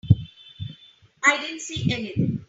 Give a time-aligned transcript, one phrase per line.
[1.23, 2.39] I didn't see anything.